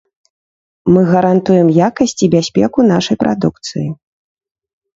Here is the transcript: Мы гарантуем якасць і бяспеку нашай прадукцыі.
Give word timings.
Мы 0.93 1.01
гарантуем 1.11 1.67
якасць 1.89 2.19
і 2.29 2.31
бяспеку 2.37 2.89
нашай 2.95 3.15
прадукцыі. 3.27 3.87